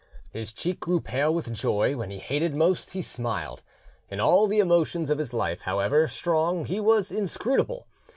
His 0.31 0.51
cheek 0.51 0.79
grew 0.79 0.99
pale 0.99 1.31
with 1.31 1.53
joy; 1.53 1.95
when 1.95 2.09
he 2.09 2.17
hated 2.17 2.55
most, 2.55 2.89
he 2.93 3.03
smiled; 3.03 3.61
in 4.09 4.19
all 4.19 4.47
the 4.47 4.57
emotions 4.57 5.11
of 5.11 5.19
his 5.19 5.31
life, 5.31 5.61
however 5.61 6.07
strong, 6.07 6.65
he 6.65 6.79
was 6.79 7.11
inscrutable. 7.11 7.85